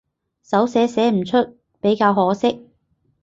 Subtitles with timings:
[0.41, 2.65] 手寫寫唔出比較可惜